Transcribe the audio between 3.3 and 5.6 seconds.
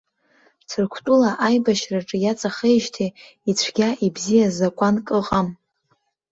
ицәгьа-ибзиа закәанк ыҟам.